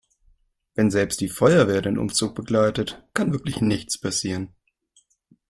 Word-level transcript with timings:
Wenn 0.73 0.89
selbst 0.89 1.21
die 1.21 1.29
Feuerwehr 1.29 1.83
den 1.83 1.99
Umzug 1.99 2.33
begleitet, 2.33 3.05
kann 3.13 3.33
wirklich 3.33 3.61
nichts 3.61 3.99
passieren. 3.99 4.51